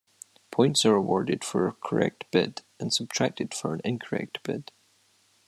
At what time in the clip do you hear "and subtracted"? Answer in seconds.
2.79-3.53